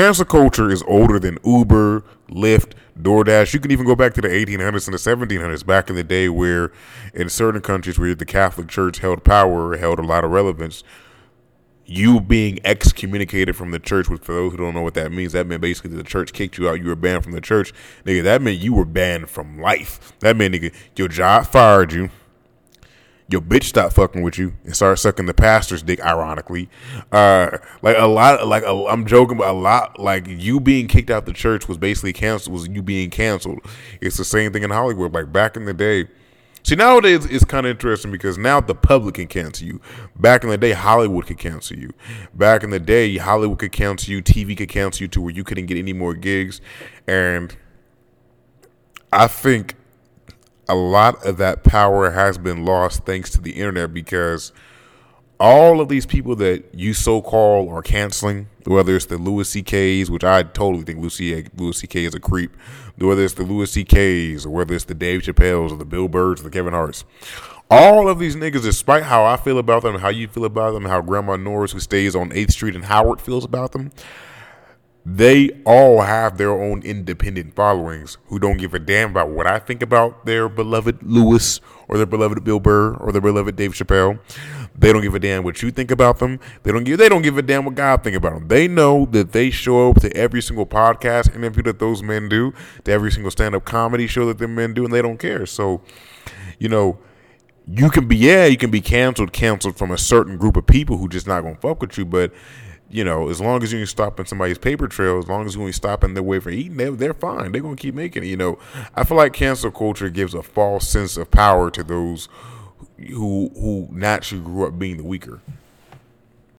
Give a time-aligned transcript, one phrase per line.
[0.00, 3.52] cancel culture is older than Uber, Lyft, DoorDash.
[3.52, 6.30] You can even go back to the 1800s and the 1700s, back in the day
[6.30, 6.72] where
[7.12, 10.82] in certain countries where the Catholic Church held power, held a lot of relevance,
[11.84, 15.32] you being excommunicated from the church, which for those who don't know what that means,
[15.32, 17.74] that meant basically the church kicked you out, you were banned from the church.
[18.06, 20.14] Nigga, that meant you were banned from life.
[20.20, 22.08] That meant, nigga, your job fired you
[23.30, 26.04] your bitch stopped fucking with you and started sucking the pastor's dick.
[26.04, 26.68] Ironically,
[27.12, 31.10] uh, like a lot, like i am joking, but a lot, like you being kicked
[31.10, 32.52] out the church was basically canceled.
[32.52, 33.60] Was you being canceled?
[34.00, 35.12] It's the same thing in Hollywood.
[35.12, 36.08] Like back in the day.
[36.62, 39.80] See, nowadays it's kind of interesting because now the public can cancel you.
[40.16, 41.90] Back in the day, Hollywood could cancel you.
[42.34, 44.22] Back in the day, Hollywood could cancel you.
[44.22, 46.60] TV could cancel you to where you couldn't get any more gigs.
[47.06, 47.56] And
[49.10, 49.74] I think
[50.70, 54.52] a lot of that power has been lost thanks to the internet because
[55.40, 60.10] all of these people that you so call are canceling, whether it's the Louis C.K.'s,
[60.10, 62.04] which I totally think Louis, Louis C.K.
[62.04, 62.54] is a creep,
[62.98, 66.40] whether it's the Louis C.K.'s or whether it's the Dave Chappelle's or the Bill Burrs
[66.40, 67.04] or the Kevin Hart's.
[67.70, 70.84] All of these niggas, despite how I feel about them, how you feel about them,
[70.84, 73.92] how Grandma Norris, who stays on 8th Street in Howard, feels about them,
[75.04, 79.58] they all have their own independent followings who don't give a damn about what I
[79.58, 84.18] think about their beloved Louis or their beloved Bill Burr or their beloved Dave Chappelle.
[84.76, 86.38] They don't give a damn what you think about them.
[86.62, 88.48] They don't give they don't give a damn what God think about them.
[88.48, 92.52] They know that they show up to every single podcast interview that those men do,
[92.84, 95.46] to every single stand up comedy show that them men do, and they don't care.
[95.46, 95.82] So,
[96.58, 96.98] you know,
[97.66, 100.98] you can be yeah, you can be canceled, canceled from a certain group of people
[100.98, 102.32] who just not gonna fuck with you, but
[102.90, 105.62] you know, as long as you ain't stopping somebody's paper trail, as long as you
[105.64, 107.52] ain't stopping their way for eating, they, they're fine.
[107.52, 108.26] They're gonna keep making it.
[108.26, 108.58] You know,
[108.94, 112.28] I feel like cancel culture gives a false sense of power to those
[113.08, 115.40] who who naturally grew up being the weaker.